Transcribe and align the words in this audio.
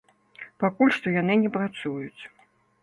Пакуль 0.63 0.95
што 0.97 1.15
яны 1.21 1.39
не 1.43 1.53
працуюць. 1.59 2.21